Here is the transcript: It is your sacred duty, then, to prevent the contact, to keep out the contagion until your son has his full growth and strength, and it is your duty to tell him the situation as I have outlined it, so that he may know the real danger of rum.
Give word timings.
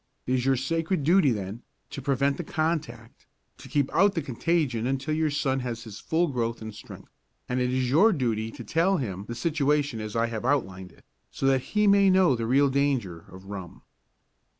It 0.25 0.33
is 0.33 0.45
your 0.47 0.55
sacred 0.55 1.03
duty, 1.03 1.29
then, 1.29 1.61
to 1.91 2.01
prevent 2.01 2.37
the 2.37 2.43
contact, 2.43 3.27
to 3.59 3.69
keep 3.69 3.93
out 3.93 4.15
the 4.15 4.23
contagion 4.23 4.87
until 4.87 5.13
your 5.13 5.29
son 5.29 5.59
has 5.59 5.83
his 5.83 5.99
full 5.99 6.25
growth 6.29 6.59
and 6.59 6.73
strength, 6.73 7.11
and 7.47 7.59
it 7.61 7.71
is 7.71 7.87
your 7.91 8.11
duty 8.11 8.49
to 8.49 8.63
tell 8.63 8.97
him 8.97 9.25
the 9.27 9.35
situation 9.35 10.01
as 10.01 10.15
I 10.15 10.25
have 10.25 10.43
outlined 10.43 10.91
it, 10.91 11.05
so 11.29 11.45
that 11.45 11.61
he 11.77 11.85
may 11.85 12.09
know 12.09 12.35
the 12.35 12.47
real 12.47 12.71
danger 12.71 13.25
of 13.29 13.45
rum. 13.45 13.83